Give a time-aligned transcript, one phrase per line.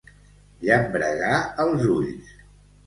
[0.69, 2.37] Llambregar els ulls.